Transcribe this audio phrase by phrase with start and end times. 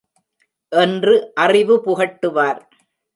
[0.71, 1.13] என்று
[1.35, 2.61] அறிவு புகட்டுவார்.